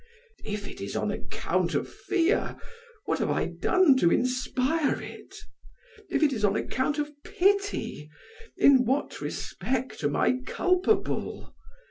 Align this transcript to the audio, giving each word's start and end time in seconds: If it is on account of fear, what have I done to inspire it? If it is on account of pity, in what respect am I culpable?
If 0.43 0.67
it 0.67 0.81
is 0.81 0.95
on 0.95 1.11
account 1.11 1.75
of 1.75 1.87
fear, 1.87 2.57
what 3.05 3.19
have 3.19 3.29
I 3.29 3.45
done 3.45 3.95
to 3.97 4.11
inspire 4.11 4.99
it? 4.99 5.35
If 6.09 6.23
it 6.23 6.33
is 6.33 6.43
on 6.43 6.55
account 6.55 6.97
of 6.97 7.11
pity, 7.23 8.09
in 8.57 8.83
what 8.83 9.21
respect 9.21 10.03
am 10.03 10.15
I 10.15 10.39
culpable? 10.43 11.53